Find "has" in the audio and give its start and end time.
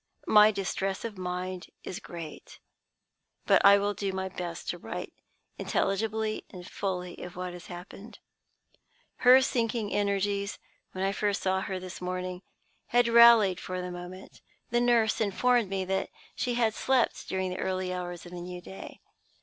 7.53-7.67